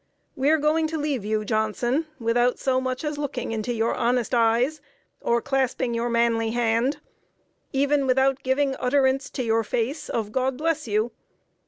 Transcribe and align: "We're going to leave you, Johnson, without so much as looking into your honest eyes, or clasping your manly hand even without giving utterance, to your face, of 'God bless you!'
"We're 0.35 0.57
going 0.57 0.87
to 0.87 0.97
leave 0.97 1.23
you, 1.23 1.45
Johnson, 1.45 2.07
without 2.17 2.57
so 2.57 2.81
much 2.81 3.03
as 3.03 3.19
looking 3.19 3.51
into 3.51 3.71
your 3.71 3.93
honest 3.93 4.33
eyes, 4.33 4.81
or 5.21 5.43
clasping 5.43 5.93
your 5.93 6.09
manly 6.09 6.49
hand 6.49 6.97
even 7.71 8.07
without 8.07 8.41
giving 8.41 8.75
utterance, 8.77 9.29
to 9.29 9.43
your 9.43 9.63
face, 9.63 10.09
of 10.09 10.31
'God 10.31 10.57
bless 10.57 10.87
you!' 10.87 11.11